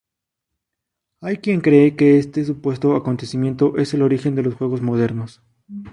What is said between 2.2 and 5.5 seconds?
supuesto acontecimiento es el origen de los juegos modernos.